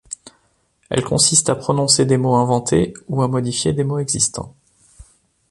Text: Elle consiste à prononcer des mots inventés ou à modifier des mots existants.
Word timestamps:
Elle 0.89 1.03
consiste 1.03 1.47
à 1.51 1.55
prononcer 1.55 2.05
des 2.07 2.17
mots 2.17 2.33
inventés 2.35 2.95
ou 3.07 3.21
à 3.21 3.27
modifier 3.27 3.71
des 3.71 3.83
mots 3.83 3.99
existants. 3.99 4.55